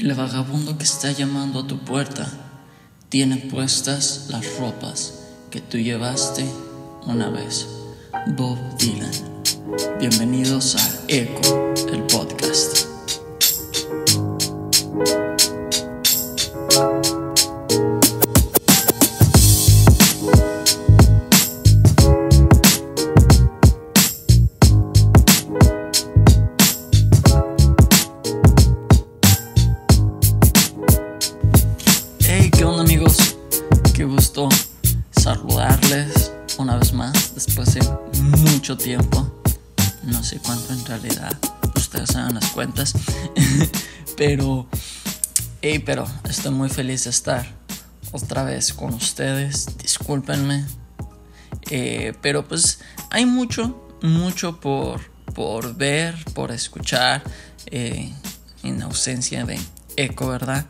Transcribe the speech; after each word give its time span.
El 0.00 0.14
vagabundo 0.14 0.78
que 0.78 0.84
está 0.84 1.12
llamando 1.12 1.60
a 1.60 1.66
tu 1.66 1.76
puerta 1.80 2.26
tiene 3.10 3.36
puestas 3.36 4.28
las 4.30 4.58
ropas 4.58 5.26
que 5.50 5.60
tú 5.60 5.76
llevaste 5.76 6.42
una 7.04 7.28
vez. 7.28 7.68
Bob 8.28 8.56
Dylan. 8.78 9.12
Bienvenidos 9.98 10.76
a 10.76 11.04
Echo, 11.06 11.74
el 11.92 12.02
podcast. 12.04 12.89
No 40.02 40.22
sé 40.22 40.38
cuánto 40.38 40.72
en 40.72 40.84
realidad, 40.86 41.36
ustedes 41.76 42.14
hagan 42.16 42.34
las 42.34 42.50
cuentas. 42.50 42.94
pero, 44.16 44.66
hey, 45.62 45.78
pero 45.78 46.06
estoy 46.28 46.52
muy 46.52 46.68
feliz 46.68 47.04
de 47.04 47.10
estar 47.10 47.46
otra 48.12 48.44
vez 48.44 48.72
con 48.72 48.94
ustedes. 48.94 49.78
Discúlpenme. 49.78 50.66
Eh, 51.70 52.14
pero 52.20 52.46
pues 52.46 52.80
hay 53.10 53.26
mucho, 53.26 53.88
mucho 54.02 54.60
por, 54.60 55.00
por 55.34 55.76
ver, 55.76 56.16
por 56.34 56.50
escuchar. 56.50 57.22
eh, 57.66 58.12
en 58.62 58.82
ausencia 58.82 59.44
de 59.44 59.58
eco, 59.96 60.28
¿verdad? 60.28 60.66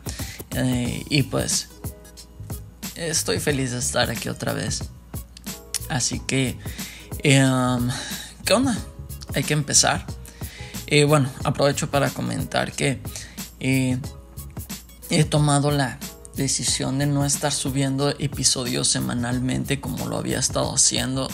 Eh, 0.51 1.03
y 1.09 1.23
pues 1.23 1.69
estoy 2.95 3.39
feliz 3.39 3.71
de 3.71 3.79
estar 3.79 4.09
aquí 4.09 4.29
otra 4.29 4.53
vez. 4.53 4.83
Así 5.89 6.19
que, 6.19 6.57
um, 7.25 7.89
¿qué 8.45 8.53
onda? 8.53 8.77
Hay 9.33 9.43
que 9.43 9.53
empezar. 9.53 10.05
Eh, 10.87 11.05
bueno, 11.05 11.29
aprovecho 11.43 11.89
para 11.89 12.09
comentar 12.09 12.73
que 12.73 13.01
eh, 13.59 13.97
he 15.09 15.23
tomado 15.23 15.71
la 15.71 15.97
decisión 16.35 16.97
de 16.97 17.05
no 17.05 17.25
estar 17.25 17.51
subiendo 17.51 18.09
episodios 18.19 18.87
semanalmente 18.87 19.79
como 19.79 20.07
lo 20.07 20.17
había 20.17 20.39
estado 20.39 20.73
haciendo, 20.73 21.29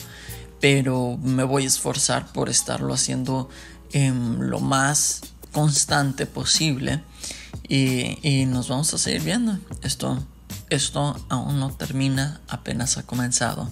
pero 0.60 1.18
me 1.24 1.44
voy 1.44 1.64
a 1.64 1.68
esforzar 1.68 2.32
por 2.34 2.50
estarlo 2.50 2.94
haciendo 2.94 3.50
em, 3.94 4.40
lo 4.42 4.60
más 4.60 5.22
constante 5.52 6.26
posible 6.26 7.02
y, 7.68 8.20
y 8.28 8.46
nos 8.46 8.68
vamos 8.68 8.94
a 8.94 8.98
seguir 8.98 9.22
viendo. 9.22 9.58
Esto, 9.82 10.24
esto 10.70 11.16
aún 11.30 11.60
no 11.60 11.72
termina, 11.72 12.42
apenas 12.48 12.98
ha 12.98 13.04
comenzado. 13.04 13.72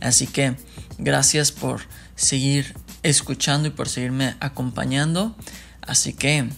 Así 0.00 0.26
que 0.26 0.56
gracias 0.98 1.52
por 1.52 1.82
seguir 2.14 2.74
escuchando 3.08 3.68
y 3.68 3.70
por 3.70 3.88
seguirme 3.88 4.36
acompañando. 4.40 5.36
Así 5.80 6.12
que 6.12 6.48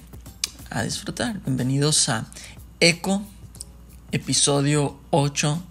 a 0.71 0.83
disfrutar. 0.83 1.41
Bienvenidos 1.45 2.09
a 2.09 2.27
Eco, 2.81 3.23
episodio 4.13 4.99
8, 5.11 5.63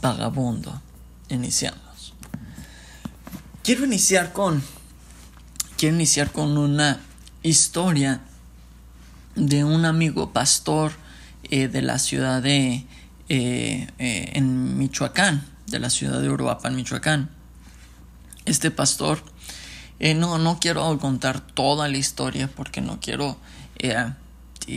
Vagabundo. 0.00 0.80
Iniciamos. 1.28 2.14
Quiero 3.62 3.84
iniciar 3.84 4.32
con. 4.32 4.62
Quiero 5.76 5.94
iniciar 5.94 6.32
con 6.32 6.56
una 6.56 7.00
historia 7.42 8.22
de 9.34 9.64
un 9.64 9.84
amigo 9.84 10.32
pastor 10.32 10.92
eh, 11.42 11.68
de 11.68 11.82
la 11.82 11.98
ciudad 11.98 12.42
de 12.42 12.86
eh, 13.28 13.88
eh, 13.98 14.30
en 14.32 14.78
Michoacán, 14.78 15.46
de 15.66 15.80
la 15.80 15.90
ciudad 15.90 16.20
de 16.22 16.30
Uruapan, 16.30 16.76
Michoacán. 16.76 17.30
Este 18.46 18.70
pastor, 18.70 19.22
no, 20.00 20.38
no 20.38 20.58
quiero 20.60 20.98
contar 20.98 21.40
toda 21.40 21.88
la 21.88 21.96
historia 21.96 22.48
porque 22.54 22.80
no 22.80 23.00
quiero 23.00 23.36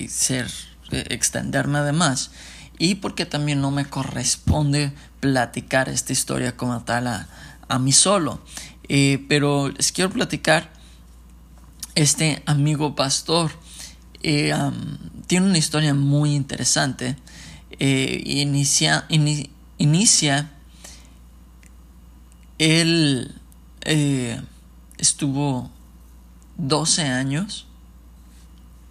ser, 0.07 0.51
extenderme 0.91 1.79
además 1.79 2.31
y 2.79 2.95
porque 2.95 3.25
también 3.25 3.59
no 3.61 3.71
me 3.71 3.85
corresponde 3.85 4.93
platicar 5.19 5.89
esta 5.89 6.13
historia 6.13 6.55
como 6.55 6.81
tal 6.83 7.07
a, 7.07 7.27
a 7.67 7.79
mí 7.79 7.91
solo. 7.91 8.39
pero 9.27 9.69
les 9.69 9.91
quiero 9.91 10.11
platicar 10.11 10.71
este 11.95 12.43
amigo 12.45 12.95
pastor 12.95 13.51
eh, 14.23 14.53
tiene 15.27 15.45
una 15.47 15.57
historia 15.57 15.93
muy 15.93 16.35
interesante. 16.35 17.15
Eh, 17.79 18.21
inicia, 18.25 19.05
in, 19.09 19.49
inicia, 19.77 20.51
eh, 22.59 23.27
estuvo 24.97 25.69
12 26.57 27.03
años 27.03 27.67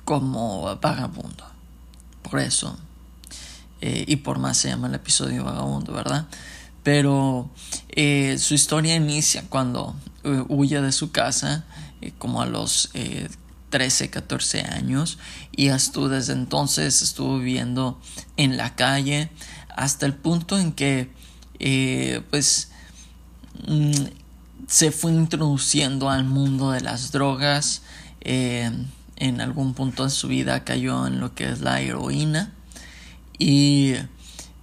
como 0.04 0.76
vagabundo. 0.80 1.44
Por 2.22 2.40
eso. 2.40 2.78
y 3.80 4.16
por 4.16 4.38
más 4.38 4.56
se 4.56 4.68
llama 4.68 4.88
el 4.88 4.94
episodio 4.94 5.44
vagabundo, 5.44 5.92
¿verdad? 5.92 6.26
Pero 6.82 7.50
su 8.38 8.54
historia 8.54 8.96
inicia 8.96 9.44
cuando 9.48 9.94
huye 10.48 10.80
de 10.80 10.92
su 10.92 11.12
casa, 11.12 11.64
como 12.18 12.42
a 12.42 12.46
los 12.46 12.90
13, 13.70 14.10
14 14.10 14.62
años 14.62 15.18
y 15.54 15.68
hasta 15.68 16.00
desde 16.08 16.32
entonces 16.32 17.02
estuvo 17.02 17.38
viviendo 17.38 18.00
en 18.36 18.56
la 18.56 18.74
calle 18.74 19.30
hasta 19.76 20.06
el 20.06 20.14
punto 20.14 20.58
en 20.58 20.72
que 20.72 21.10
eh, 21.58 22.22
pues 22.30 22.70
mm, 23.66 23.92
se 24.66 24.90
fue 24.90 25.12
introduciendo 25.12 26.10
al 26.10 26.24
mundo 26.24 26.70
de 26.70 26.80
las 26.80 27.12
drogas 27.12 27.82
eh, 28.20 28.70
en 29.16 29.40
algún 29.40 29.74
punto 29.74 30.04
de 30.04 30.10
su 30.10 30.28
vida 30.28 30.64
cayó 30.64 31.06
en 31.06 31.20
lo 31.20 31.34
que 31.34 31.48
es 31.48 31.60
la 31.60 31.80
heroína 31.80 32.52
y 33.38 33.94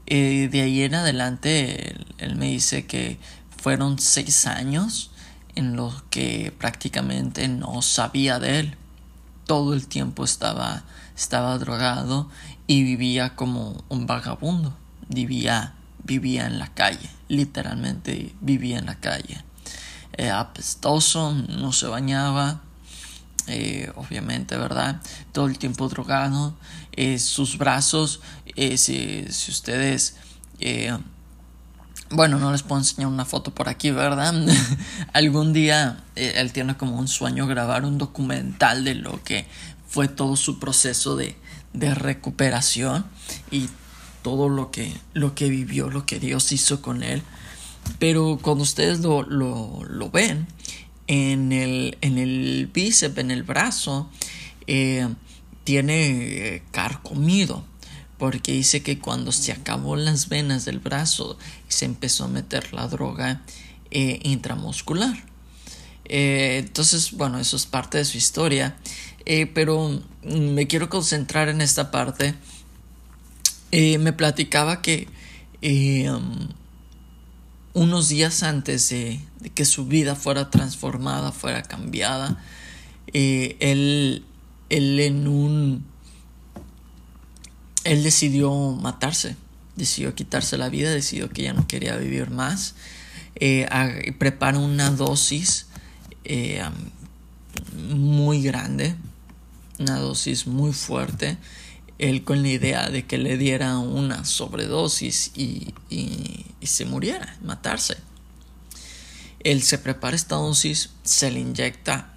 eh, 0.06 0.50
de 0.52 0.62
ahí 0.62 0.84
en 0.84 0.96
adelante 0.96 1.92
él, 1.92 2.06
él 2.18 2.36
me 2.36 2.48
dice 2.48 2.86
que 2.86 3.18
fueron 3.58 4.00
seis 4.00 4.46
años 4.46 5.12
en 5.56 5.76
los 5.76 6.04
que 6.04 6.54
prácticamente 6.58 7.48
no 7.48 7.82
sabía 7.82 8.40
de 8.40 8.60
él 8.60 8.78
todo 9.46 9.74
el 9.74 9.88
tiempo 9.88 10.24
estaba, 10.24 10.84
estaba 11.16 11.58
drogado 11.58 12.30
y 12.68 12.84
vivía 12.84 13.36
como 13.36 13.84
un 13.90 14.06
vagabundo. 14.06 14.76
Vivía, 15.10 15.74
vivía 16.04 16.48
en 16.48 16.60
la 16.60 16.74
calle, 16.74 17.10
literalmente 17.28 18.34
vivía 18.42 18.80
en 18.80 18.86
la 18.86 18.96
calle. 18.96 19.44
Eh, 20.18 20.30
apestoso, 20.30 21.34
no 21.34 21.72
se 21.72 21.88
bañaba, 21.88 22.62
eh, 23.48 23.92
obviamente, 23.96 24.58
¿verdad? 24.58 25.02
Todo 25.32 25.48
el 25.48 25.58
tiempo 25.58 25.90
drogado. 25.90 26.56
Eh, 26.92 27.18
sus 27.20 27.58
brazos, 27.58 28.22
si, 28.56 29.26
si, 29.30 29.52
ustedes 29.52 30.16
bueno, 32.14 32.38
no 32.38 32.52
les 32.52 32.62
puedo 32.62 32.80
enseñar 32.80 33.08
una 33.08 33.26
foto 33.26 33.54
por 33.54 33.70
aquí, 33.70 33.92
¿verdad? 33.92 34.34
Algún 35.14 35.52
día 35.54 36.04
eh, 36.16 36.34
él 36.38 36.54
tiene 36.54 36.78
como 36.78 36.98
un 36.98 37.08
sueño 37.08 37.48
grabar 37.48 37.86
un 37.86 37.98
documental 37.98 38.84
de 38.84 38.96
lo 38.96 39.24
que 39.24 39.48
fue 39.88 40.08
todo 40.08 40.36
su 40.36 40.60
proceso 40.60 41.16
de, 41.16 41.36
de 41.74 41.94
recuperación 41.96 43.06
y 43.52 43.70
todo 44.22 44.48
lo 44.48 44.72
que, 44.72 44.96
lo 45.14 45.36
que 45.36 45.50
vivió, 45.50 45.90
lo 45.90 46.06
que 46.06 46.20
Dios 46.20 46.52
hizo 46.52 46.82
con 46.82 47.04
él. 47.04 47.24
Pero 48.00 48.40
cuando 48.42 48.64
ustedes 48.64 49.00
lo, 49.00 49.24
lo, 49.24 49.84
lo 49.88 50.10
ven, 50.10 50.48
en 51.08 51.52
el, 51.52 51.98
en 52.02 52.18
el 52.18 52.70
bíceps, 52.74 53.18
en 53.18 53.32
el 53.32 53.44
brazo, 53.44 54.10
eh, 54.68 55.08
tiene 55.64 56.64
carcomido 56.72 57.66
porque 58.24 58.54
dice 58.54 58.84
que 58.84 59.00
cuando 59.00 59.34
se 59.34 59.52
acabó 59.52 59.98
las 59.98 60.30
venas 60.30 60.64
del 60.64 60.80
brazo 60.80 61.38
se 61.68 61.84
empezó 61.84 62.24
a 62.24 62.30
meter 62.30 62.74
la 62.74 62.88
droga 62.88 63.42
eh, 63.92 64.22
intramuscular. 64.24 65.26
Eh, 66.06 66.62
entonces, 66.66 67.12
bueno, 67.12 67.38
eso 67.38 67.58
es 67.58 67.66
parte 67.66 67.98
de 67.98 68.06
su 68.06 68.18
historia, 68.18 68.78
eh, 69.26 69.46
pero 69.48 70.02
me 70.24 70.68
quiero 70.68 70.90
concentrar 70.90 71.50
en 71.50 71.60
esta 71.60 71.92
parte. 71.92 72.36
me 73.74 74.14
platicaba 74.14 74.82
que 74.82 75.10
unos 77.74 78.10
días 78.10 78.44
antes 78.44 78.90
de, 78.90 79.20
que 79.56 79.66
su 79.66 79.86
vida 79.86 80.16
fuera 80.16 80.50
transformada, 80.50 81.32
fuera 81.32 81.64
cambiada, 81.64 82.42
él, 83.14 84.26
él 84.70 85.00
en 85.00 85.28
un 85.28 85.86
él 87.84 88.04
decidió 88.04 88.52
matarse, 88.82 89.36
decidió 89.76 90.16
quitarse 90.16 90.58
la 90.58 90.70
vida, 90.70 90.90
decidió 90.92 91.30
que 91.30 91.44
ya 91.44 91.54
no 91.54 91.68
quería 91.68 91.98
vivir 91.98 92.30
más. 92.30 92.76
Eh, 93.36 93.68
prepara 94.20 94.58
una 94.58 94.90
dosis 94.92 95.68
eh, 96.24 96.64
muy 97.90 98.42
grande, 98.42 98.96
una 99.80 99.98
dosis 99.98 100.48
muy 100.48 100.72
fuerte 100.72 101.38
él 102.00 102.24
con 102.24 102.42
la 102.42 102.50
idea 102.50 102.90
de 102.90 103.06
que 103.06 103.18
le 103.18 103.38
diera 103.38 103.78
una 103.78 104.26
sobredosis 104.26 105.32
y, 105.36 105.74
se 106.68 106.86
muriera, 106.86 107.38
matarse. 107.42 107.98
Él 109.40 109.62
se 109.62 109.78
prepara 109.78 110.16
esta 110.16 110.36
dosis, 110.36 110.92
se 111.04 111.32
le 111.32 111.42
inyecta 111.42 112.14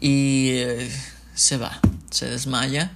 y 0.00 0.50
eh, 0.50 0.90
se 1.34 1.56
va, 1.56 1.80
se 2.10 2.26
desmaya. 2.26 2.92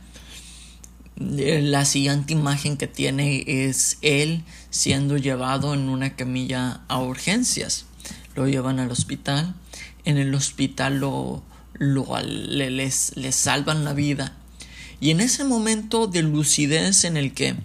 Eh, 1.21 1.63
la 1.63 1.85
siguiente 1.85 2.33
imagen 2.33 2.77
que 2.77 2.87
tiene 2.87 3.43
es 3.47 3.99
él 4.03 4.45
siendo 4.71 5.17
llevado 5.17 5.75
en 5.75 5.89
una 5.89 6.15
camilla 6.15 6.83
a 6.89 7.01
urgencias. 7.01 7.87
Lo 8.37 8.47
llevan 8.47 8.79
al 8.79 8.91
hospital. 8.91 9.55
En 10.05 10.17
el 10.17 10.35
hospital 10.35 10.99
lo, 10.99 11.43
le, 11.79 12.71
les, 12.71 13.13
salvan 13.31 13.85
la 13.85 13.93
vida. 13.93 14.37
Y 15.01 15.11
en 15.11 15.21
ese 15.21 15.45
momento 15.45 16.07
de 16.07 16.23
lucidez 16.23 17.05
en 17.05 17.17
el 17.17 17.35
que 17.35 17.57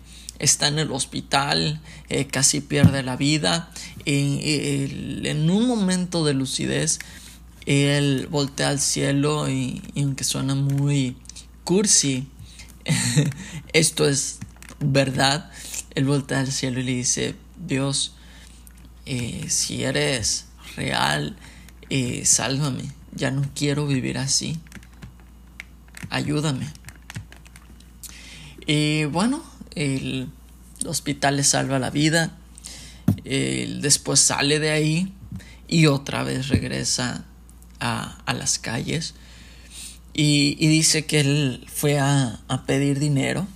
está 0.44 0.68
en 0.68 0.80
el 0.80 0.92
hospital, 0.92 1.82
eh, 2.10 2.28
casi 2.28 2.62
pierde 2.62 3.04
la 3.04 3.16
vida, 3.16 3.72
en 4.06 5.50
un 5.50 5.68
momento 5.68 6.26
de 6.26 6.34
lucidez, 6.34 7.00
él 7.66 8.28
voltea 8.30 8.70
al 8.70 8.80
cielo 8.80 9.50
y, 9.50 9.82
aunque 9.96 10.24
suena 10.24 10.56
muy 10.56 11.16
cursi, 11.64 12.28
esto 13.74 14.08
es 14.08 14.40
verdad, 14.80 15.50
él 15.96 16.06
voltea 16.06 16.40
al 16.40 16.52
cielo 16.52 16.80
y 16.80 16.84
le 16.84 16.94
dice, 16.94 17.36
Dios, 17.58 18.16
eh, 19.06 19.46
si 19.50 19.84
eres 19.84 20.48
real, 20.76 21.38
eh, 21.90 22.26
sálvame. 22.26 22.92
Ya 23.16 23.30
no 23.30 23.44
quiero 23.54 23.86
vivir 23.86 24.18
así, 24.18 24.60
ayúdame. 26.10 26.68
Y 28.66 29.06
bueno, 29.06 29.44
el 29.76 30.30
hospital 30.86 31.38
le 31.38 31.44
salva 31.44 31.80
la 31.80 31.90
vida, 31.90 32.38
después 33.24 34.20
sale 34.20 34.60
de 34.60 34.72
ahí 34.72 35.14
y 35.68 35.88
otra 35.88 36.24
vez 36.24 36.50
regresa 36.50 37.26
a, 37.80 38.34
las 38.34 38.60
calles. 38.60 39.16
Y, 40.14 40.56
dice 40.56 41.06
que 41.06 41.22
él 41.22 41.66
fue 41.68 42.00
a 42.00 42.64
pedir 42.66 43.00
dinero 43.00 43.48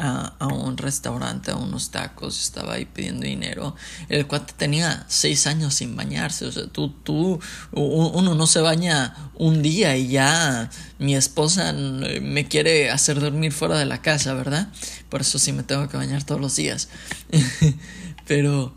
a, 0.00 0.46
un 0.46 0.76
restaurante, 0.76 1.50
a 1.50 1.56
unos 1.56 1.90
tacos, 1.90 2.40
estaba 2.40 2.74
ahí 2.74 2.86
pidiendo 2.86 3.26
dinero. 3.26 3.76
El 4.08 4.26
cuate 4.26 4.54
tenía 4.56 5.04
seis 5.08 5.46
años 5.46 5.74
sin 5.74 5.94
bañarse, 5.94 6.46
o 6.46 6.52
sea, 6.52 6.66
tú, 6.68 6.90
tú, 7.02 7.38
uno 7.72 8.34
no 8.34 8.46
se 8.46 8.60
baña 8.60 9.30
un 9.34 9.62
día 9.62 9.96
y 9.96 10.08
ya 10.08 10.70
mi 10.98 11.14
esposa 11.14 11.72
me 11.72 12.48
quiere 12.48 12.90
hacer 12.90 13.20
dormir 13.20 13.52
fuera 13.52 13.78
de 13.78 13.84
la 13.84 14.00
casa, 14.00 14.32
¿verdad? 14.34 14.68
Por 15.08 15.20
eso 15.20 15.38
sí 15.38 15.52
me 15.52 15.62
tengo 15.62 15.88
que 15.88 15.96
bañar 15.96 16.24
todos 16.24 16.40
los 16.40 16.56
días. 16.56 16.88
Pero 18.26 18.74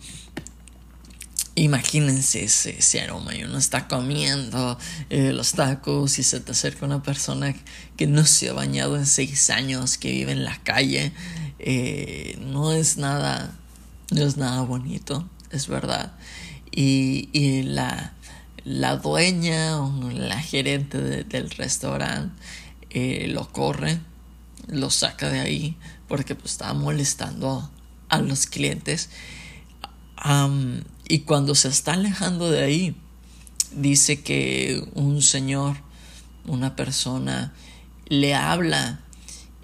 Imagínense 1.56 2.46
ese, 2.46 3.02
aroma 3.02 3.36
y 3.36 3.44
uno 3.44 3.60
está 3.60 3.88
comiendo 3.88 4.78
eh, 5.12 5.34
los 5.34 5.52
tacos 5.52 6.18
y 6.18 6.24
se 6.24 6.40
te 6.40 6.52
acerca 6.52 6.86
una 6.86 7.04
persona 7.04 7.54
que 7.96 8.08
no 8.08 8.26
se 8.26 8.50
ha 8.50 8.54
bañado 8.54 8.98
en 8.98 9.06
seis 9.06 9.52
años, 9.52 10.00
que 10.00 10.10
vive 10.10 10.32
en 10.32 10.46
la 10.46 10.58
calle. 10.64 11.12
Eh, 11.60 12.40
no 12.42 12.72
es 12.72 12.98
nada, 12.98 13.56
no 14.10 14.24
es 14.24 14.36
nada 14.38 14.62
bonito, 14.64 15.30
es 15.52 15.68
verdad. 15.68 16.14
Y, 16.72 17.62
la, 17.64 18.14
la, 18.64 18.98
dueña 18.98 19.80
o 19.80 20.10
la 20.10 20.42
gerente 20.42 21.00
del 21.00 21.52
restaurante 21.52 22.34
eh, 22.90 23.28
lo 23.30 23.48
corre, 23.52 24.00
lo 24.68 24.90
saca 24.90 25.30
de 25.30 25.40
ahí 25.40 25.78
porque 26.08 26.34
pues, 26.34 26.54
estaba 26.54 26.74
molestando 26.74 27.70
a 28.10 28.18
los 28.20 28.48
clientes. 28.48 29.10
Y 31.08 31.20
cuando 31.20 31.56
se 31.56 31.68
está 31.68 31.94
alejando 31.94 32.50
de 32.50 32.64
ahí, 32.64 32.96
dice 33.76 34.22
que 34.22 34.88
un 34.94 35.22
señor, 35.22 35.78
una 36.46 36.76
persona, 36.76 37.54
le 38.08 38.36
habla 38.36 39.02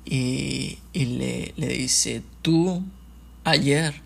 y, 0.06 0.80
le, 0.94 1.53
le, 1.56 1.68
dice, 1.68 2.24
tú 2.41 2.83
ayer 3.44 4.01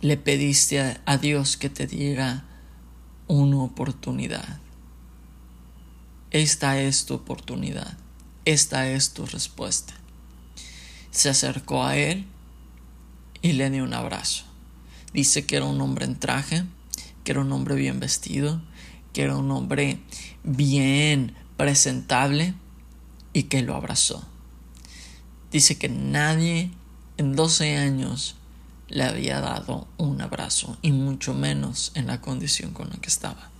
le 0.00 0.16
pediste 0.16 0.80
a, 0.80 1.00
a 1.06 1.16
Dios 1.16 1.56
que 1.56 1.70
te 1.70 1.86
diera 1.86 2.44
una 3.28 3.58
oportunidad. 3.58 4.60
Esta 6.30 6.80
es 6.80 7.06
tu 7.06 7.14
oportunidad. 7.14 7.96
Esta 8.44 8.88
es 8.88 9.12
tu 9.12 9.26
respuesta. 9.26 9.94
Se 11.10 11.28
acercó 11.28 11.84
a 11.84 11.96
él 11.96 12.26
y 13.42 13.52
le 13.52 13.70
dio 13.70 13.84
un 13.84 13.94
abrazo. 13.94 14.51
Dice 15.12 15.44
que 15.44 15.56
era 15.56 15.66
un 15.66 15.80
hombre 15.80 16.06
en 16.06 16.18
traje, 16.18 16.64
que 17.24 17.32
era 17.32 17.40
un 17.40 17.52
hombre 17.52 17.74
bien 17.74 18.00
vestido, 18.00 18.62
que 19.12 19.22
era 19.22 19.36
un 19.36 19.50
hombre 19.50 20.00
bien 20.42 21.34
presentable 21.56 22.54
y 23.32 23.44
que 23.44 23.62
lo 23.62 23.74
abrazó. 23.74 24.26
Dice 25.50 25.76
que 25.76 25.88
nadie 25.88 26.70
en 27.18 27.36
12 27.36 27.76
años 27.76 28.36
le 28.88 29.04
había 29.04 29.40
dado 29.40 29.86
un 29.98 30.20
abrazo 30.20 30.78
y 30.82 30.92
mucho 30.92 31.34
menos 31.34 31.92
en 31.94 32.06
la 32.06 32.20
condición 32.20 32.72
con 32.72 32.90
la 32.90 32.96
que 32.96 33.08
estaba. 33.08 33.50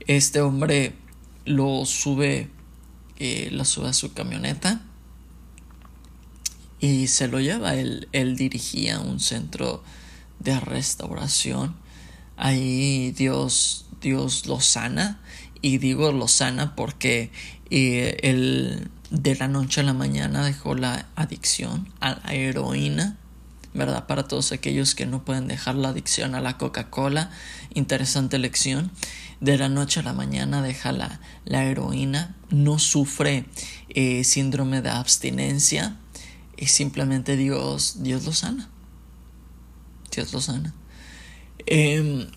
Este 0.00 0.40
hombre 0.40 0.94
lo 1.44 1.84
sube, 1.84 2.50
eh, 3.18 3.48
lo 3.52 3.64
sube 3.64 3.88
a 3.88 3.92
su 3.92 4.12
camioneta 4.12 4.85
y 6.80 7.06
se 7.06 7.28
lo 7.28 7.40
lleva. 7.40 7.74
Él, 7.74 8.08
él 8.12 8.36
dirigía 8.36 9.00
un 9.00 9.20
centro 9.20 9.82
de 10.38 10.58
restauración. 10.60 11.76
Ahí 12.36 13.12
Dios, 13.12 13.86
Dios 14.00 14.46
lo 14.46 14.60
sana. 14.60 15.20
Y 15.62 15.78
digo 15.78 16.12
lo 16.12 16.28
sana 16.28 16.76
porque 16.76 17.30
eh, 17.70 18.18
él 18.22 18.90
de 19.10 19.34
la 19.36 19.48
noche 19.48 19.80
a 19.80 19.84
la 19.84 19.94
mañana 19.94 20.44
dejó 20.44 20.74
la 20.74 21.06
adicción 21.16 21.88
a 22.00 22.20
la 22.22 22.34
heroína. 22.34 23.16
¿Verdad? 23.74 24.06
Para 24.06 24.26
todos 24.26 24.52
aquellos 24.52 24.94
que 24.94 25.04
no 25.04 25.22
pueden 25.22 25.48
dejar 25.48 25.74
la 25.74 25.88
adicción 25.88 26.34
a 26.34 26.40
la 26.40 26.56
Coca-Cola. 26.56 27.30
Interesante 27.74 28.38
lección. 28.38 28.90
De 29.40 29.58
la 29.58 29.68
noche 29.68 30.00
a 30.00 30.02
la 30.02 30.14
mañana 30.14 30.62
deja 30.62 30.92
la, 30.92 31.20
la 31.44 31.64
heroína. 31.64 32.34
No 32.48 32.78
sufre 32.78 33.44
eh, 33.90 34.24
síndrome 34.24 34.80
de 34.80 34.88
abstinencia 34.88 35.96
y 36.56 36.66
simplemente 36.66 37.36
Dios, 37.36 38.02
Dios 38.02 38.24
lo 38.24 38.32
sana. 38.32 38.68
Dios 40.14 40.32
lo 40.32 40.40
sana. 40.40 40.74
Em, 41.66 42.28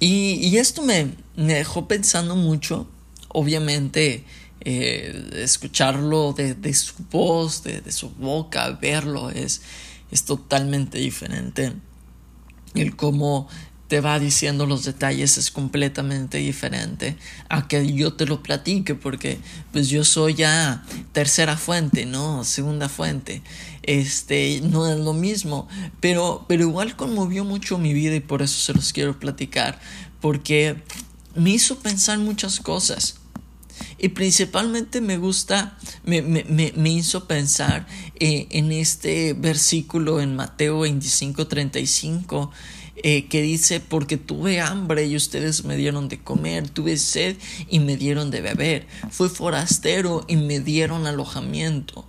y, 0.00 0.56
esto 0.56 0.82
me, 0.82 1.14
dejó 1.36 1.86
pensando 1.86 2.34
mucho, 2.34 2.88
obviamente, 3.28 4.24
eh, 4.60 5.30
escucharlo 5.34 6.32
de, 6.32 6.74
su 6.74 6.94
voz, 7.10 7.62
de, 7.62 7.80
de, 7.80 7.92
su 7.92 8.10
boca, 8.10 8.68
verlo, 8.70 9.30
es, 9.30 9.62
es 10.10 10.24
totalmente 10.24 10.98
diferente. 10.98 11.74
El 12.74 12.96
cómo 12.96 13.48
te 13.92 14.00
va 14.00 14.18
diciendo 14.18 14.64
los 14.64 14.84
detalles 14.84 15.36
es 15.36 15.50
completamente 15.50 16.38
diferente 16.38 17.14
a 17.50 17.68
que 17.68 17.92
yo 17.92 18.14
te 18.14 18.24
lo 18.24 18.42
platique 18.42 18.94
porque 18.94 19.38
pues 19.70 19.90
yo 19.90 20.02
soy 20.02 20.32
ya 20.32 20.82
tercera 21.12 21.58
fuente, 21.58 22.06
¿no? 22.06 22.42
Segunda 22.42 22.88
fuente. 22.88 23.42
Este, 23.82 24.62
no 24.62 24.90
es 24.90 24.98
lo 24.98 25.12
mismo, 25.12 25.68
pero 26.00 26.46
pero 26.48 26.62
igual 26.62 26.96
conmovió 26.96 27.44
mucho 27.44 27.76
mi 27.76 27.92
vida 27.92 28.16
y 28.16 28.20
por 28.20 28.40
eso 28.40 28.58
se 28.62 28.72
los 28.72 28.94
quiero 28.94 29.20
platicar 29.20 29.78
porque 30.22 30.82
me 31.34 31.50
hizo 31.50 31.78
pensar 31.78 32.18
muchas 32.18 32.60
cosas. 32.60 33.16
Y 33.98 34.08
principalmente 34.08 35.02
me 35.02 35.18
gusta, 35.18 35.76
me, 36.02 36.22
me, 36.22 36.44
me, 36.48 36.90
hizo 36.90 37.26
pensar 37.26 37.86
eh, 38.18 38.46
en 38.50 38.72
este 38.72 39.34
versículo 39.34 40.20
en 40.20 40.34
Mateo 40.34 40.80
25, 40.80 41.46
35 41.46 42.50
eh, 43.02 43.26
que 43.26 43.42
dice, 43.42 43.80
porque 43.80 44.16
tuve 44.16 44.60
hambre 44.60 45.06
y 45.06 45.16
ustedes 45.16 45.64
me 45.64 45.76
dieron 45.76 46.08
de 46.08 46.20
comer, 46.20 46.68
tuve 46.68 46.96
sed 46.96 47.36
y 47.68 47.80
me 47.80 47.96
dieron 47.96 48.30
de 48.30 48.40
beber, 48.40 48.86
fui 49.10 49.28
forastero 49.28 50.24
y 50.28 50.36
me 50.36 50.60
dieron 50.60 51.06
alojamiento. 51.06 52.06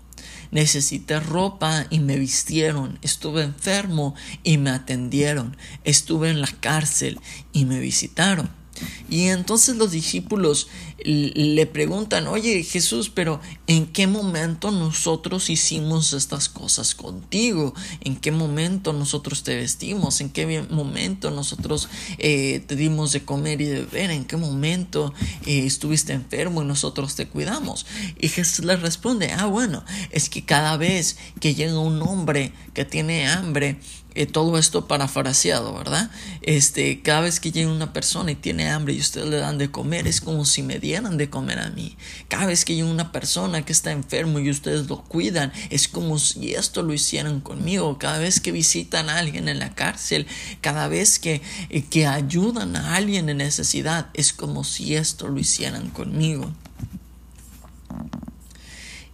Necesité 0.52 1.20
ropa 1.20 1.88
y 1.90 2.00
me 2.00 2.20
vistieron, 2.20 3.00
estuve 3.02 3.42
enfermo 3.42 4.14
y 4.44 4.60
me 4.60 4.70
atendieron, 4.70 5.58
estuve 5.84 6.30
en 6.30 6.42
la 6.42 6.52
cárcel 6.60 7.20
y 7.54 7.66
me 7.66 7.80
visitaron. 7.80 8.63
Y 9.10 9.28
entonces 9.28 9.76
los 9.76 9.92
discípulos 9.92 10.68
le 11.06 11.66
preguntan, 11.66 12.28
oye 12.28 12.64
Jesús, 12.64 13.12
pero 13.14 13.42
¿en 13.68 13.86
qué 13.88 14.08
momento 14.08 14.72
nosotros 14.72 15.50
hicimos 15.50 16.14
estas 16.14 16.50
cosas 16.50 16.96
contigo? 16.96 17.74
¿En 18.02 18.16
qué 18.16 18.32
momento 18.32 18.94
nosotros 18.94 19.44
te 19.44 19.56
vestimos? 19.56 20.22
¿En 20.22 20.30
qué 20.30 20.64
momento 20.70 21.30
nosotros 21.30 21.90
eh, 22.18 22.64
te 22.66 22.76
dimos 22.76 23.12
de 23.12 23.24
comer 23.24 23.62
y 23.62 23.66
de 23.66 23.82
beber? 23.82 24.12
¿En 24.12 24.26
qué 24.26 24.38
momento 24.38 25.14
eh, 25.46 25.66
estuviste 25.66 26.14
enfermo 26.14 26.64
y 26.64 26.66
nosotros 26.66 27.16
te 27.16 27.28
cuidamos? 27.28 27.86
Y 28.20 28.30
Jesús 28.30 28.66
les 28.66 28.82
responde, 28.82 29.32
ah, 29.34 29.46
bueno, 29.46 29.84
es 30.12 30.30
que 30.30 30.46
cada 30.46 30.78
vez 30.78 31.18
que 31.40 31.54
llega 31.54 31.78
un 31.78 32.02
hombre 32.02 32.54
que 32.74 32.86
tiene 32.86 33.28
hambre, 33.28 33.80
eh, 34.16 34.26
todo 34.26 34.58
esto 34.58 34.88
parafraseado, 34.88 35.74
¿verdad? 35.74 36.10
Este, 36.42 37.02
cada 37.02 37.22
vez 37.22 37.40
que 37.40 37.52
llega 37.52 37.72
una 37.72 37.94
persona 37.94 38.32
y 38.32 38.36
tiene 38.36 38.70
hambre 38.70 38.94
y 38.94 39.00
ustedes 39.00 39.28
le 39.28 39.38
dan 39.38 39.58
de 39.58 39.72
comer, 39.72 40.08
es 40.08 40.22
como 40.22 40.46
si 40.46 40.62
me 40.62 40.80
dieran 40.80 41.18
de 41.18 41.30
comer 41.30 41.60
a 41.60 41.70
mí. 41.70 41.98
Cada 42.28 42.46
vez 42.46 42.66
que 42.66 42.76
llega 42.76 42.88
una 42.88 43.12
persona 43.12 43.66
que 43.66 43.72
está 43.72 43.92
enfermo 43.92 44.40
y 44.40 44.50
ustedes 44.50 44.88
lo 44.88 45.04
cuidan, 45.04 45.52
es 45.70 45.88
como 45.88 46.20
si 46.20 46.54
esto 46.54 46.84
lo 46.84 46.94
hicieran 46.94 47.40
conmigo. 47.40 47.98
Cada 47.98 48.20
vez 48.20 48.40
que 48.40 48.52
visitan 48.52 49.10
a 49.10 49.18
alguien 49.18 49.48
en 49.50 49.60
la 49.60 49.74
cárcel, 49.74 50.28
cada 50.62 50.88
vez 50.88 51.20
que, 51.20 51.42
eh, 51.70 51.84
que 51.84 52.06
ayudan 52.06 52.76
a 52.76 52.96
alguien 52.96 53.30
en 53.30 53.38
necesidad, 53.38 54.10
es 54.14 54.34
como 54.34 54.64
si 54.64 54.96
esto 54.96 55.28
lo 55.28 55.40
hicieran 55.40 55.90
conmigo. 55.90 56.52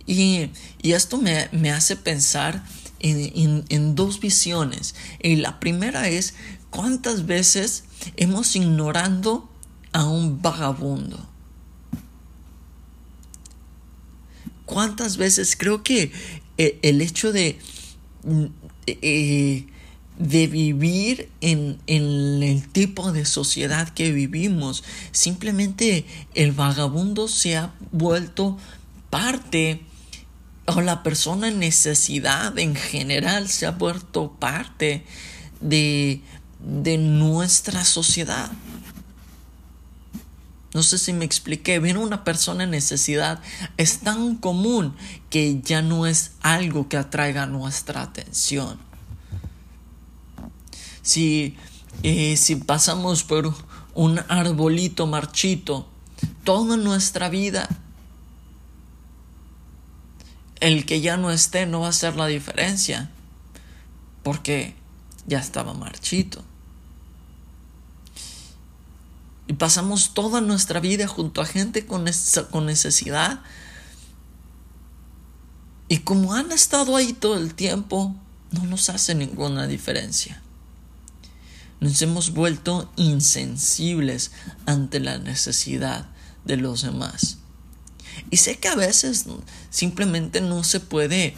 Y, 0.05 0.49
y 0.81 0.93
esto 0.93 1.17
me, 1.17 1.49
me 1.51 1.71
hace 1.71 1.95
pensar 1.95 2.63
en, 2.99 3.95
dos 3.95 4.19
visiones. 4.19 4.95
Y 5.21 5.37
la 5.37 5.59
primera 5.59 6.07
es 6.07 6.35
cuántas 6.69 7.25
veces 7.25 7.85
hemos 8.17 8.55
ignorando 8.55 9.49
a 9.91 10.05
un 10.05 10.41
vagabundo. 10.41 11.27
¿Cuántas 14.65 15.17
veces 15.17 15.55
creo 15.57 15.81
que 15.81 16.11
eh, 16.57 16.77
el 16.83 17.01
hecho 17.01 17.31
de, 17.33 17.57
eh, 18.85 19.65
de 20.19 20.47
vivir 20.47 21.29
en, 21.41 21.79
en, 21.87 22.43
el 22.43 22.67
tipo 22.67 23.11
de 23.11 23.25
sociedad 23.25 23.89
que 23.89 24.11
vivimos, 24.11 24.83
simplemente 25.11 26.05
el 26.35 26.51
vagabundo 26.51 27.27
se 27.27 27.57
ha 27.57 27.73
vuelto 27.91 28.57
parte 29.09 29.81
o 30.75 30.81
la 30.81 31.03
persona 31.03 31.47
en 31.47 31.59
necesidad 31.59 32.57
en 32.57 32.75
general 32.75 33.49
se 33.49 33.65
ha 33.65 33.71
vuelto 33.71 34.31
parte 34.39 35.05
de, 35.61 36.21
de 36.59 36.97
nuestra 36.97 37.85
sociedad. 37.85 38.51
No 40.73 40.83
sé 40.83 40.99
si 40.99 41.13
me 41.13 41.25
expliqué, 41.25 41.79
ver 41.79 41.97
una 41.97 42.23
persona 42.23 42.65
en 42.65 42.71
necesidad 42.71 43.41
es 43.77 43.99
tan 43.99 44.35
común 44.35 44.95
que 45.29 45.61
ya 45.61 45.81
no 45.81 46.05
es 46.05 46.33
algo 46.41 46.88
que 46.88 46.97
atraiga 46.97 47.47
nuestra 47.47 48.03
atención. 48.03 48.77
Si, 51.01 51.57
eh, 52.03 52.38
si 52.38 52.55
pasamos 52.55 53.23
por 53.23 53.55
un 53.95 54.19
arbolito 54.27 55.07
marchito 55.07 55.88
toda 56.43 56.77
nuestra 56.77 57.29
vida 57.29 57.67
el 60.59 60.85
que 60.85 61.01
ya 61.01 61.17
no 61.17 61.31
esté 61.31 61.65
no 61.65 61.81
va 61.81 61.87
a 61.87 61.89
hacer 61.89 62.15
la 62.15 62.27
diferencia 62.27 63.09
porque 64.23 64.75
ya 65.27 65.39
estaba 65.39 65.73
marchito. 65.73 66.43
Y 69.47 69.53
pasamos 69.53 70.13
toda 70.13 70.41
nuestra 70.41 70.79
vida 70.79 71.07
junto 71.07 71.41
a 71.41 71.45
gente 71.45 71.85
con, 71.87 72.03
necesidad. 72.03 73.41
Y 75.87 75.99
como 75.99 76.35
han 76.35 76.51
estado 76.51 76.95
ahí 76.95 77.13
todo 77.13 77.35
el 77.35 77.55
tiempo, 77.55 78.15
no 78.51 78.63
nos 78.65 78.89
hace 78.89 79.15
ninguna 79.15 79.65
diferencia. 79.65 80.39
Nos 81.79 81.99
hemos 82.03 82.33
vuelto 82.33 82.91
insensibles 82.95 84.31
ante 84.67 84.99
la 84.99 85.17
necesidad 85.17 86.07
de 86.45 86.57
los 86.57 86.83
demás. 86.83 87.39
Y 88.29 88.37
sé 88.37 88.57
que 88.57 88.67
a 88.67 88.75
veces 88.75 89.25
simplemente 89.69 90.41
no 90.41 90.63
se 90.63 90.79
puede 90.79 91.33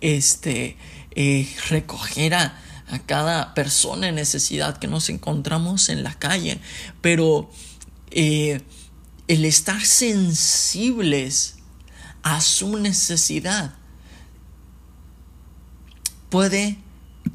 este, 0.00 0.76
eh, 1.12 1.48
recoger 1.68 2.34
a, 2.34 2.56
cada 3.06 3.54
persona 3.54 4.08
en 4.08 4.16
necesidad 4.16 4.78
que 4.78 4.88
nos 4.88 5.10
encontramos 5.10 5.90
en 5.90 6.02
la 6.02 6.12
calle, 6.18 6.60
pero 7.00 7.48
eh, 8.10 8.62
el 9.28 9.44
estar 9.44 9.84
sensibles 9.84 11.54
a 12.24 12.40
su 12.40 12.78
necesidad 12.78 13.74
puede 16.30 16.78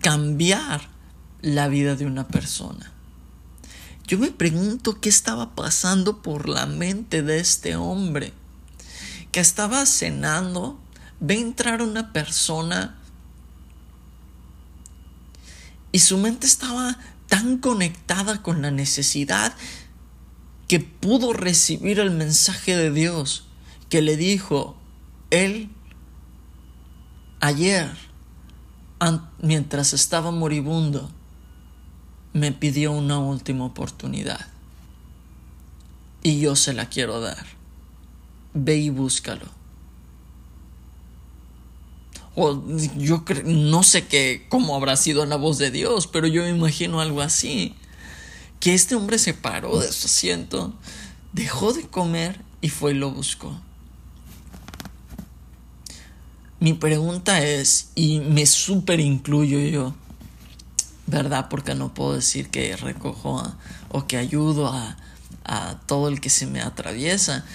cambiar 0.01 0.89
la 1.42 1.70
vida 1.70 1.96
de 1.96 2.06
una 2.06 2.27
persona. 2.27 2.92
Yo 4.08 4.20
me 4.20 4.32
pregunto 4.32 5.00
qué 5.00 5.08
estaba 5.08 5.56
pasando 5.56 6.22
por 6.22 6.50
la 6.50 6.65
mente 6.65 7.22
de 7.22 7.39
este 7.39 7.77
hombre 7.77 8.34
que 9.36 9.42
estaba 9.42 9.86
cenando, 9.86 10.80
ve 11.20 11.38
entrar 11.38 11.82
una 11.82 12.13
persona 12.13 12.96
y 15.92 16.00
su 16.00 16.18
mente 16.18 16.48
estaba 16.48 16.98
tan 17.27 17.58
conectada 17.58 18.42
con 18.42 18.62
la 18.62 18.72
necesidad 18.72 19.54
que 20.70 20.80
pudo 20.80 21.34
recibir 21.34 22.00
el 22.00 22.12
mensaje 22.12 22.77
de 22.77 22.92
Dios 22.92 23.46
que 23.89 24.01
le 24.01 24.15
dijo, 24.15 24.77
Él 25.32 25.70
ayer, 27.42 27.92
mientras 29.42 29.92
estaba 29.92 30.32
moribundo, 30.32 31.12
me 32.32 32.54
pidió 32.54 32.94
una 32.94 33.20
última 33.20 33.65
oportunidad 33.65 34.48
y 36.24 36.39
yo 36.39 36.56
se 36.56 36.72
la 36.72 36.86
quiero 36.86 37.20
dar 37.20 37.55
ve 38.56 38.78
y 38.78 38.90
búscalo. 38.90 39.46
O 42.36 42.62
yo 42.98 43.24
no 43.46 43.84
sé 43.84 44.08
qué, 44.08 44.48
cómo 44.50 44.76
habrá 44.76 44.96
sido 44.98 45.26
la 45.26 45.36
voz 45.36 45.58
de 45.58 45.72
Dios, 45.72 46.08
pero 46.08 46.28
yo 46.28 46.42
me 46.42 46.50
imagino 46.50 47.00
algo 47.00 47.22
así. 47.22 47.76
Que 48.60 48.74
este 48.74 48.96
hombre 48.96 49.20
se 49.20 49.34
paró 49.34 49.80
de 49.80 49.92
su 49.92 50.08
asiento, 50.08 50.74
dejó 51.34 51.72
de 51.72 51.84
comer 51.84 52.42
y 52.62 52.70
fue 52.70 52.92
y 52.92 52.96
lo 52.96 53.12
buscó. 53.12 53.56
Mi 56.60 56.74
pregunta 56.74 57.44
es, 57.44 57.90
y 57.96 58.22
me 58.22 58.46
súper 58.46 59.00
incluyo 59.00 59.60
yo, 59.60 59.94
¿verdad? 61.06 61.48
Porque 61.50 61.76
no 61.76 61.94
puedo 61.94 62.14
decir 62.14 62.50
que 62.50 62.76
recojo 62.76 63.44
o 63.90 64.08
que 64.08 64.18
ayudo 64.18 64.68
a, 64.68 64.98
a 65.44 65.80
todo 65.86 66.08
el 66.08 66.20
que 66.20 66.30
se 66.30 66.48
me 66.48 66.62
atraviesa, 66.62 67.46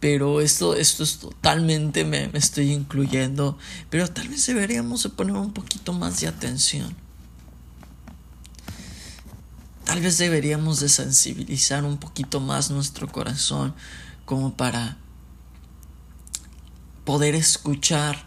pero 0.00 0.40
esto, 0.40 0.74
esto 0.74 1.02
es 1.02 1.18
totalmente 1.18 2.04
me, 2.04 2.30
estoy 2.32 2.72
incluyendo, 2.72 3.58
pero 3.90 4.08
tal 4.08 4.28
vez 4.28 4.46
deberíamos 4.46 5.02
de 5.02 5.10
poner 5.10 5.36
un 5.36 5.52
poquito 5.52 5.92
más 5.92 6.20
de 6.20 6.26
atención. 6.26 6.96
Tal 9.84 10.00
vez 10.00 10.16
deberíamos 10.16 10.80
de 10.80 10.88
sensibilizar 10.88 11.84
un 11.84 11.98
poquito 11.98 12.40
más 12.40 12.70
nuestro 12.70 13.08
corazón 13.08 13.74
como 14.24 14.56
para 14.56 14.96
poder 17.04 17.34
escuchar 17.34 18.24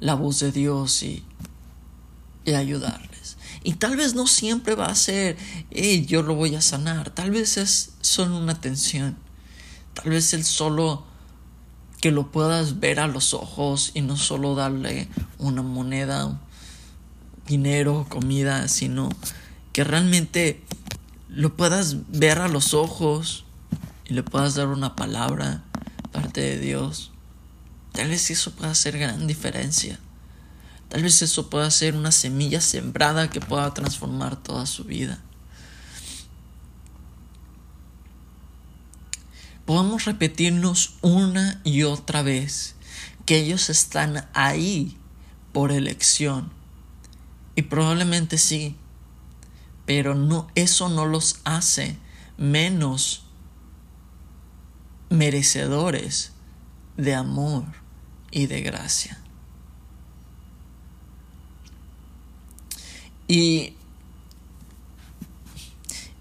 la 0.00 0.14
voz 0.14 0.40
de 0.40 0.50
Dios 0.50 1.02
y, 1.04 1.24
y 2.44 2.54
ayudarles. 2.54 3.36
Y 3.62 3.74
tal 3.74 3.96
vez 3.96 4.14
no 4.14 4.26
siempre 4.26 4.74
va 4.74 4.86
a 4.86 4.94
ser, 4.94 5.36
yo 6.06 6.22
lo 6.22 6.34
voy 6.34 6.56
a 6.56 6.60
sanar. 6.60 7.10
Tal 7.10 7.30
vez 7.30 7.56
es 7.56 7.92
solo 8.00 8.38
una 8.38 8.52
atención 8.52 9.23
Tal 9.94 10.10
vez 10.10 10.34
el 10.34 10.44
solo 10.44 11.04
que 12.00 12.10
lo 12.10 12.30
puedas 12.30 12.80
ver 12.80 13.00
a 13.00 13.06
los 13.06 13.32
ojos 13.32 13.92
y 13.94 14.02
no 14.02 14.16
solo 14.16 14.54
darle 14.54 15.08
una 15.38 15.62
moneda, 15.62 16.38
dinero, 17.46 18.06
comida, 18.08 18.68
sino 18.68 19.08
que 19.72 19.84
realmente 19.84 20.62
lo 21.28 21.56
puedas 21.56 22.10
ver 22.10 22.40
a 22.40 22.48
los 22.48 22.74
ojos 22.74 23.44
y 24.04 24.14
le 24.14 24.22
puedas 24.22 24.54
dar 24.54 24.68
una 24.68 24.96
palabra 24.96 25.62
parte 26.12 26.40
de 26.42 26.58
Dios. 26.58 27.10
Tal 27.92 28.08
vez 28.08 28.30
eso 28.30 28.52
pueda 28.52 28.72
hacer 28.72 28.98
gran 28.98 29.26
diferencia. 29.26 29.98
Tal 30.88 31.02
vez 31.02 31.22
eso 31.22 31.48
pueda 31.48 31.70
ser 31.70 31.96
una 31.96 32.12
semilla 32.12 32.60
sembrada 32.60 33.30
que 33.30 33.40
pueda 33.40 33.72
transformar 33.72 34.36
toda 34.36 34.66
su 34.66 34.84
vida. 34.84 35.20
Podemos 39.64 40.04
repetirnos 40.04 40.94
una 41.00 41.60
y 41.64 41.84
otra 41.84 42.22
vez 42.22 42.74
que 43.24 43.38
ellos 43.38 43.70
están 43.70 44.28
ahí 44.34 44.96
por 45.52 45.72
elección. 45.72 46.52
Y 47.56 47.62
probablemente 47.62 48.36
sí, 48.36 48.76
pero 49.86 50.14
no 50.14 50.48
eso 50.54 50.88
no 50.88 51.06
los 51.06 51.40
hace 51.44 51.96
menos 52.36 53.24
merecedores 55.08 56.32
de 56.96 57.14
amor 57.14 57.64
y 58.30 58.46
de 58.46 58.60
gracia. 58.60 59.18
Y, 63.26 63.74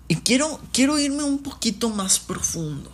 y 0.08 0.16
quiero, 0.18 0.62
quiero 0.72 1.00
irme 1.00 1.24
un 1.24 1.40
poquito 1.40 1.90
más 1.90 2.20
profundo. 2.20 2.92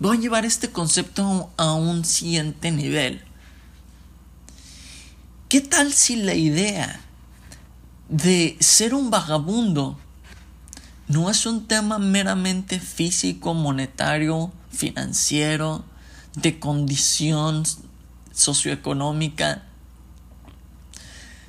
Voy 0.00 0.16
a 0.16 0.20
llevar 0.20 0.46
este 0.46 0.70
concepto 0.70 1.52
a 1.58 1.74
un 1.74 2.06
siguiente 2.06 2.70
nivel. 2.70 3.22
¿Qué 5.50 5.60
tal 5.60 5.92
si 5.92 6.16
la 6.16 6.32
idea 6.32 7.00
de 8.08 8.56
ser 8.60 8.94
un 8.94 9.10
vagabundo 9.10 9.98
no 11.06 11.28
es 11.28 11.44
un 11.44 11.66
tema 11.66 11.98
meramente 11.98 12.80
físico, 12.80 13.52
monetario, 13.52 14.50
financiero, 14.70 15.84
de 16.34 16.58
condición 16.58 17.64
socioeconómica, 18.32 19.66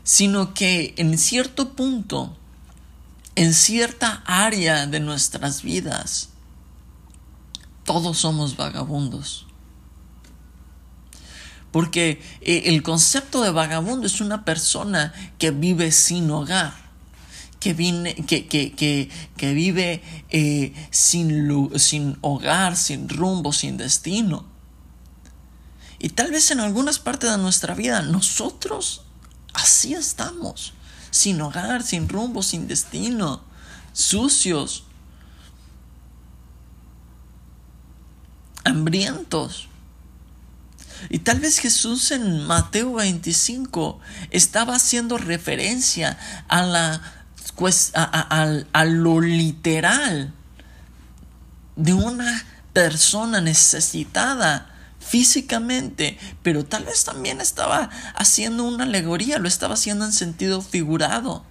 sino 0.03 0.53
que 0.53 0.93
en 0.97 1.17
cierto 1.17 1.73
punto, 1.73 2.35
en 3.35 3.53
cierta 3.53 4.23
área 4.25 4.87
de 4.87 4.99
nuestras 4.99 5.61
vidas, 5.61 6.30
todos 7.83 8.17
somos 8.17 8.57
vagabundos. 8.57 9.45
Porque 11.71 12.21
eh, 12.41 12.63
el 12.65 12.83
concepto 12.83 13.41
de 13.41 13.51
vagabundo 13.51 14.05
es 14.05 14.19
una 14.19 14.43
persona 14.43 15.13
que 15.37 15.51
vive 15.51 15.91
sin 15.91 16.29
hogar, 16.29 16.73
que, 17.59 17.73
vive 17.73 18.15
eh, 20.29 20.73
sin 20.91 22.17
hogar, 22.21 22.75
sin 22.75 23.07
rumbo, 23.07 23.53
sin 23.53 23.77
destino. 23.77 24.45
Y 25.97 26.09
tal 26.09 26.31
vez 26.31 26.51
en 26.51 26.59
algunas 26.59 26.99
partes 26.99 27.31
de 27.31 27.37
nuestra 27.37 27.75
vida 27.75 28.01
nosotros 28.01 29.03
así 29.53 29.93
estamos, 29.93 30.73
sin 31.09 31.39
hogar, 31.41 31.83
sin 31.83 32.09
rumbo, 32.09 32.43
sin 32.43 32.67
destino, 32.67 33.43
sucios, 33.93 34.83
hambrientos. 38.63 39.67
Y 41.09 41.19
tal 41.19 41.39
vez 41.39 41.59
Jesús 41.59 42.11
en 42.11 42.45
Mateo 42.45 42.93
25 42.93 43.99
estaba 44.29 44.75
haciendo 44.75 45.17
referencia 45.17 46.17
a, 46.47 46.61
la, 46.61 47.01
pues, 47.55 47.91
a, 47.95 48.85
lo 48.85 49.21
literal 49.21 50.33
de 51.75 51.93
una 51.93 52.45
persona 52.73 53.41
necesitada 53.41 54.67
físicamente, 54.99 56.19
pero 56.43 56.63
tal 56.63 56.85
vez 56.85 57.03
también 57.03 57.41
estaba 57.41 57.89
haciendo 58.15 58.63
una 58.63 58.83
alegoría, 58.83 59.39
lo 59.39 59.47
estaba 59.47 59.73
haciendo 59.73 60.05
en 60.05 60.13
sentido 60.13 60.61
figurado. 60.61 61.43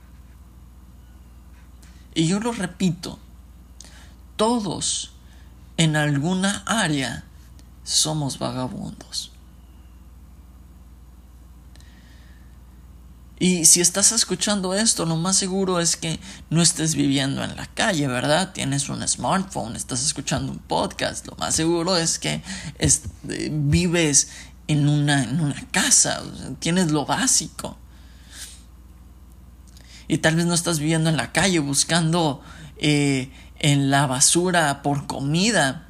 Y 2.14 2.28
yo 2.28 2.38
lo 2.38 2.52
repito, 2.52 3.18
todos 4.36 5.12
en 5.80 5.96
alguna 5.96 6.62
área 6.66 7.24
somos 7.84 8.38
vagabundos. 8.38 9.32
Y 13.38 13.64
si 13.64 13.80
estás 13.80 14.12
escuchando 14.12 14.74
esto, 14.74 15.06
lo 15.06 15.16
más 15.16 15.38
seguro 15.38 15.80
es 15.80 15.96
que 15.96 16.20
no 16.50 16.60
estés 16.60 16.94
viviendo 16.94 17.42
en 17.42 17.56
la 17.56 17.64
calle, 17.64 18.06
¿verdad? 18.08 18.52
Tienes 18.52 18.90
un 18.90 19.08
smartphone, 19.08 19.74
estás 19.74 20.04
escuchando 20.04 20.52
un 20.52 20.58
podcast. 20.58 21.26
Lo 21.26 21.34
más 21.36 21.54
seguro 21.54 21.96
es 21.96 22.18
que 22.18 22.42
eh, 22.78 23.48
vives 23.50 24.28
en 24.68 24.86
una, 24.86 25.24
en 25.24 25.40
una 25.40 25.66
casa, 25.70 26.22
tienes 26.58 26.90
lo 26.90 27.06
básico. 27.06 27.78
Y 30.08 30.18
tal 30.18 30.36
vez 30.36 30.44
no 30.44 30.52
estás 30.52 30.78
viviendo 30.78 31.08
en 31.08 31.16
la 31.16 31.32
calle 31.32 31.58
buscando 31.60 32.42
eh, 32.76 33.30
en 33.60 33.90
la 33.90 34.06
basura 34.06 34.82
por 34.82 35.06
comida. 35.06 35.86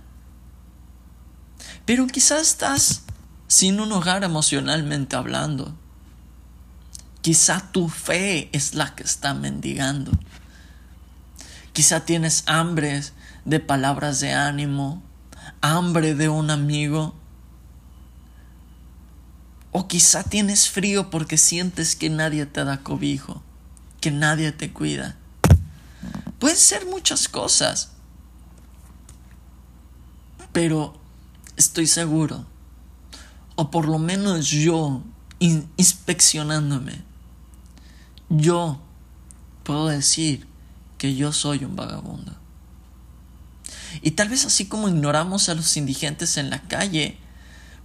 Pero 1.86 2.06
quizás 2.06 2.42
estás 2.42 3.02
sin 3.46 3.80
un 3.80 3.90
hogar 3.92 4.22
emocionalmente 4.24 5.16
hablando. 5.16 5.74
Quizá 7.22 7.70
tu 7.72 7.88
fe 7.88 8.50
es 8.52 8.74
la 8.74 8.94
que 8.94 9.04
está 9.04 9.34
mendigando. 9.34 10.12
Quizá 11.72 12.04
tienes 12.04 12.42
hambre 12.46 13.02
de 13.44 13.60
palabras 13.60 14.20
de 14.20 14.32
ánimo, 14.32 15.02
hambre 15.60 16.14
de 16.14 16.28
un 16.28 16.50
amigo. 16.50 17.14
O 19.70 19.86
quizá 19.86 20.24
tienes 20.24 20.68
frío 20.68 21.10
porque 21.10 21.38
sientes 21.38 21.94
que 21.94 22.10
nadie 22.10 22.46
te 22.46 22.64
da 22.64 22.78
cobijo, 22.78 23.42
que 24.00 24.10
nadie 24.10 24.50
te 24.50 24.72
cuida. 24.72 25.19
Pueden 26.40 26.56
ser 26.56 26.86
muchas 26.86 27.28
cosas. 27.28 27.90
Pero 30.52 30.98
estoy 31.56 31.86
seguro, 31.86 32.46
o 33.54 33.70
por 33.70 33.86
lo 33.86 33.98
menos 33.98 34.48
yo 34.48 35.02
inspeccionándome, 35.38 37.04
yo 38.30 38.80
puedo 39.62 39.86
decir 39.86 40.48
que 40.98 41.14
yo 41.14 41.32
soy 41.32 41.64
un 41.64 41.76
vagabundo. 41.76 42.34
Y 44.02 44.12
tal 44.12 44.28
vez 44.28 44.44
así 44.44 44.66
como 44.66 44.88
ignoramos 44.88 45.48
a 45.48 45.54
los 45.54 45.76
indigentes 45.76 46.36
en 46.36 46.50
la 46.50 46.62
calle, 46.62 47.18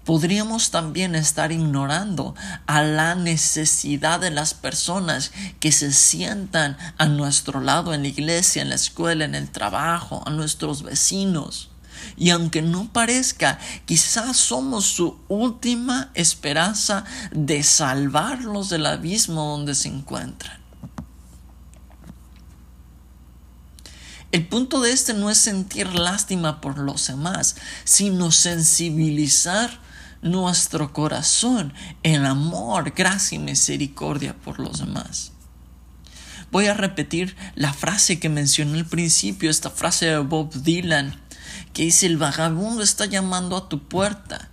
podríamos 0.06 0.70
también 0.70 1.16
estar 1.16 1.52
ignorando 1.52 2.36
a 2.68 2.84
la 2.84 3.16
necesidad 3.16 4.20
de 4.20 4.32
las 4.32 4.54
personas 4.54 5.32
que 5.60 5.72
se 5.72 5.92
sientan 5.92 6.78
a 6.98 7.08
nuestro 7.08 7.60
lado 7.60 7.94
en 7.94 8.04
la 8.04 8.08
iglesia, 8.08 8.62
en 8.62 8.70
la 8.70 8.76
escuela, 8.76 9.26
en 9.26 9.36
el 9.36 9.50
trabajo, 9.50 10.24
a 10.26 10.30
nuestros 10.30 10.84
vecinos. 10.84 11.72
Y 12.18 12.30
aunque 12.30 12.62
no 12.62 12.92
parezca, 12.94 13.58
quizás 13.86 14.38
somos 14.38 14.86
su 14.86 15.18
última 15.28 16.12
esperanza 16.14 17.04
de 17.32 17.64
salvarlos 17.64 18.70
del 18.70 18.86
abismo 18.86 19.44
donde 19.52 19.74
se 19.74 19.90
encuentran. 19.90 20.64
El 24.32 24.48
punto 24.48 24.82
de 24.82 24.92
este 24.92 25.14
no 25.14 25.30
es 25.30 25.38
sentir 25.38 25.96
lástima 25.96 26.60
por 26.60 26.78
los 26.78 27.08
demás, 27.08 27.56
sino 27.86 28.32
sensibilizar 28.32 29.85
nuestro 30.26 30.92
corazón 30.92 31.74
en 32.04 32.26
amor, 32.26 32.94
gracia 32.96 33.38
y 33.38 33.40
misericordia 33.40 34.36
por 34.36 34.60
los 34.60 34.80
demás. 34.80 35.32
Voy 36.52 36.68
a 36.68 36.74
repetir 36.74 37.36
la 37.56 37.74
frase 37.74 38.20
que 38.20 38.28
mencioné 38.28 38.80
al 38.80 38.86
principio, 38.86 39.50
esta 39.50 39.70
frase 39.70 40.08
de 40.08 40.18
Bob 40.18 40.54
Dylan 40.54 41.22
que 41.74 41.84
dice 41.84 42.08
el 42.08 42.18
vagabundo 42.18 42.82
está 42.82 43.06
llamando 43.06 43.58
a 43.58 43.70
tu 43.70 43.88
puerta. 43.88 44.50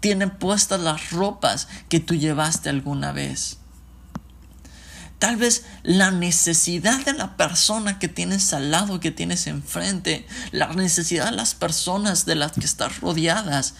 Tiene 0.00 0.28
puestas 0.28 0.80
las 0.80 1.10
ropas 1.10 1.68
que 1.88 2.00
tú 2.00 2.14
llevaste 2.14 2.68
alguna 2.68 3.12
vez. 3.12 3.58
Tal 5.18 5.36
vez 5.36 5.64
la 5.82 6.10
necesidad 6.10 7.04
de 7.04 7.12
la 7.12 7.36
persona 7.36 7.98
que 7.98 8.08
tienes 8.08 8.52
al 8.52 8.70
lado, 8.70 9.00
que 9.00 9.10
tienes 9.10 9.46
enfrente, 9.48 10.26
la 10.52 10.72
necesidad 10.74 11.30
de 11.30 11.36
las 11.36 11.54
personas 11.54 12.24
de 12.24 12.36
las 12.36 12.52
que 12.52 12.64
estás 12.64 13.00
rodeadas, 13.00 13.74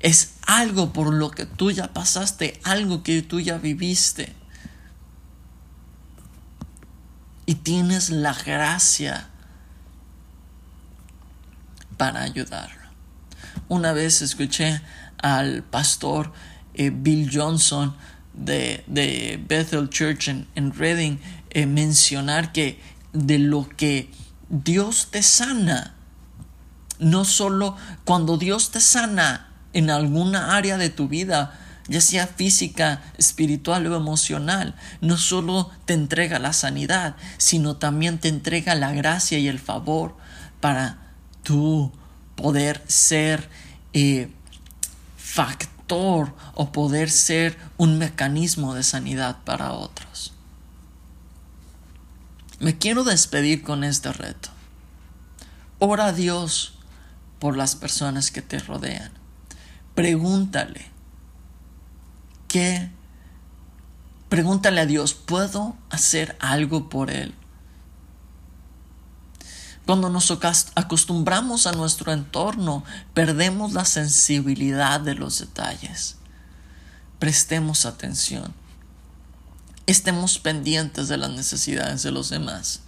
es 0.00 0.34
algo 0.46 0.92
por 0.92 1.12
lo 1.12 1.30
que 1.30 1.46
tú 1.46 1.70
ya 1.70 1.92
pasaste, 1.92 2.58
algo 2.64 3.02
que 3.02 3.22
tú 3.22 3.38
ya 3.38 3.58
viviste. 3.58 4.34
Y 7.46 7.56
tienes 7.56 8.10
la 8.10 8.32
gracia 8.32 9.28
para 11.96 12.22
ayudarlo. 12.22 12.80
Una 13.68 13.92
vez 13.92 14.22
escuché 14.22 14.80
al 15.18 15.62
pastor 15.62 16.32
eh, 16.74 16.90
Bill 16.90 17.30
Johnson 17.32 17.94
de, 18.32 19.42
Bethel 19.46 19.90
Church 19.90 20.28
en, 20.28 20.72
Reading 20.72 21.18
eh, 21.50 21.66
mencionar 21.66 22.52
que 22.52 22.80
de 23.12 23.38
lo 23.38 23.68
que 23.68 24.10
Dios 24.48 25.08
te 25.10 25.22
sana, 25.22 25.94
no 26.98 27.24
solo 27.24 27.76
cuando 28.04 28.38
Dios 28.38 28.70
te 28.70 28.80
sana 28.80 29.49
en 29.72 29.90
alguna 29.90 30.56
área 30.56 30.76
de 30.76 30.90
tu 30.90 31.08
vida, 31.08 31.58
ya 31.88 32.00
sea 32.00 32.26
física, 32.26 33.02
espiritual 33.18 33.86
o 33.86 33.96
emocional, 33.96 34.74
no 35.00 35.16
solo 35.16 35.70
te 35.84 35.94
entrega 35.94 36.38
la 36.38 36.52
sanidad, 36.52 37.16
sino 37.38 37.76
también 37.76 38.18
te 38.18 38.28
entrega 38.28 38.74
la 38.74 38.92
gracia 38.92 39.38
y 39.38 39.48
el 39.48 39.58
favor 39.58 40.16
para 40.60 40.98
tú 41.42 41.92
poder 42.36 42.82
ser 42.86 43.48
eh, 43.92 44.30
factor 45.16 46.34
o 46.54 46.72
poder 46.72 47.10
ser 47.10 47.58
un 47.76 47.98
mecanismo 47.98 48.74
de 48.74 48.82
sanidad 48.82 49.38
para 49.44 49.72
otros. 49.72 50.32
Me 52.60 52.76
quiero 52.78 53.04
despedir 53.04 53.62
con 53.62 53.84
este 53.84 54.12
reto. 54.12 54.50
Ora 55.78 56.06
a 56.06 56.12
Dios 56.12 56.74
por 57.38 57.56
las 57.56 57.74
personas 57.74 58.30
que 58.30 58.42
te 58.42 58.58
rodean. 58.58 59.19
Pregúntale, 60.00 60.86
¿qué? 62.48 62.88
Pregúntale 64.30 64.80
a 64.80 64.86
Dios, 64.86 65.12
¿puedo 65.12 65.76
hacer 65.90 66.38
algo 66.40 66.88
por 66.88 67.10
Él? 67.10 67.34
Cuando 69.84 70.08
nos 70.08 70.30
acostumbramos 70.74 71.66
a 71.66 71.72
nuestro 71.72 72.12
entorno, 72.12 72.82
perdemos 73.12 73.74
la 73.74 73.84
sensibilidad 73.84 75.00
de 75.02 75.16
los 75.16 75.38
detalles. 75.38 76.16
Prestemos 77.18 77.84
atención. 77.84 78.54
Estemos 79.84 80.38
pendientes 80.38 81.08
de 81.08 81.18
las 81.18 81.30
necesidades 81.32 82.02
de 82.02 82.10
los 82.10 82.30
demás. 82.30 82.80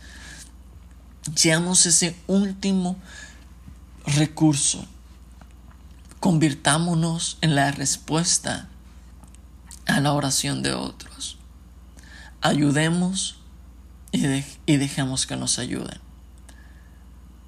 Seamos 1.35 1.85
ese 1.85 2.17
último 2.27 2.97
recurso. 4.07 4.89
Convirtámonos 6.23 7.37
en 7.41 7.55
la 7.57 7.73
respuesta 7.73 8.69
a 9.87 10.01
la 10.01 10.13
oración 10.13 10.63
de 10.63 10.73
otros. 10.73 11.37
Ayudemos 12.41 13.41
y, 14.13 14.25
y 14.65 14.77
dejemos 14.77 15.27
que 15.27 15.37
nos 15.37 15.59
ayuden 15.59 16.01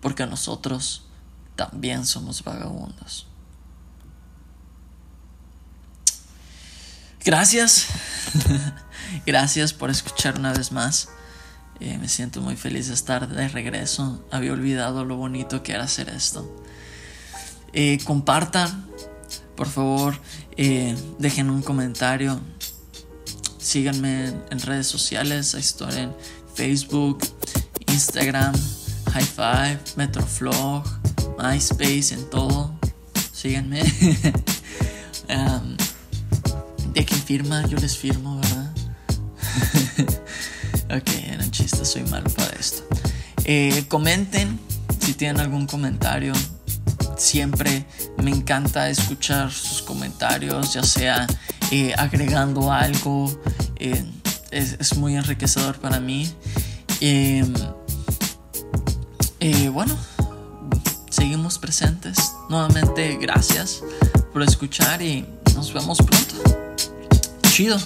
porque 0.04 0.26
nosotros 0.26 1.06
también 1.56 2.04
somos 2.04 2.44
vagabundos. 2.44 3.26
Gracias, 7.24 7.86
gracias 9.26 9.72
por 9.72 9.88
escuchar 9.88 10.38
una 10.38 10.52
vez 10.52 10.72
más. 10.72 11.08
Eh, 11.80 11.96
me 11.96 12.10
siento 12.10 12.42
muy 12.42 12.54
feliz 12.54 12.88
de 12.88 12.94
estar 12.94 13.26
de 13.28 13.48
regreso. 13.48 14.22
Había 14.30 14.52
olvidado 14.52 15.06
lo 15.06 15.16
bonito 15.16 15.62
que 15.62 15.72
era 15.72 15.84
hacer 15.84 16.10
esto. 16.10 16.54
Eh, 17.76 17.98
compartan, 18.04 18.86
por 19.56 19.68
favor, 19.68 20.14
eh, 20.56 20.96
dejen 21.18 21.50
un 21.50 21.60
comentario. 21.60 22.40
Síganme 23.58 24.32
en 24.50 24.60
redes 24.60 24.86
sociales. 24.86 25.54
estoy 25.54 25.96
en 25.96 26.14
Facebook, 26.54 27.18
Instagram, 27.88 28.54
High 29.12 29.24
Five, 29.24 29.78
Metroflog, 29.96 30.84
MySpace, 31.42 32.14
en 32.14 32.30
todo. 32.30 32.72
Síganme. 33.32 33.82
um, 35.28 35.76
de 36.92 37.04
quien 37.04 37.22
firma, 37.22 37.66
yo 37.66 37.76
les 37.78 37.96
firmo, 37.96 38.40
¿verdad? 38.40 38.72
ok, 40.96 41.10
eran 41.26 41.50
chistes, 41.50 41.88
soy 41.88 42.04
malo 42.04 42.30
para 42.30 42.52
esto. 42.52 42.84
Eh, 43.44 43.84
comenten 43.88 44.60
si 45.00 45.14
tienen 45.14 45.40
algún 45.40 45.66
comentario. 45.66 46.32
Siempre 47.16 47.86
me 48.22 48.30
encanta 48.30 48.88
escuchar 48.90 49.50
sus 49.50 49.82
comentarios, 49.82 50.72
ya 50.72 50.82
sea 50.82 51.26
eh, 51.70 51.94
agregando 51.96 52.72
algo. 52.72 53.30
Eh, 53.76 54.04
es, 54.50 54.96
muy 54.96 55.16
enriquecedor 55.16 55.76
para 55.76 56.00
mí. 56.00 56.30
Eh, 57.00 57.44
y 59.40 59.68
bueno, 59.68 59.96
seguimos 61.10 61.58
presentes. 61.58 62.18
Nuevamente, 62.48 63.18
gracias 63.20 63.82
por 64.32 64.42
escuchar 64.42 65.02
y 65.02 65.26
nos 65.54 65.72
vemos 65.72 65.98
pronto. 65.98 66.34
Chido. 67.50 67.78